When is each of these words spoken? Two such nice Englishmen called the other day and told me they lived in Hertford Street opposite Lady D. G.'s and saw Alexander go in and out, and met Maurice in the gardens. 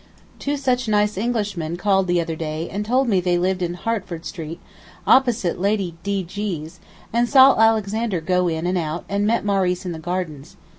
Two 0.39 0.57
such 0.57 0.87
nice 0.87 1.15
Englishmen 1.15 1.77
called 1.77 2.07
the 2.07 2.19
other 2.19 2.35
day 2.35 2.67
and 2.71 2.83
told 2.83 3.07
me 3.07 3.21
they 3.21 3.37
lived 3.37 3.61
in 3.61 3.75
Hertford 3.75 4.25
Street 4.25 4.59
opposite 5.05 5.59
Lady 5.61 5.95
D. 6.01 6.23
G.'s 6.23 6.79
and 7.13 7.29
saw 7.29 7.55
Alexander 7.55 8.19
go 8.19 8.47
in 8.47 8.65
and 8.65 8.79
out, 8.79 9.05
and 9.07 9.27
met 9.27 9.45
Maurice 9.45 9.85
in 9.85 9.91
the 9.91 9.99
gardens. 9.99 10.57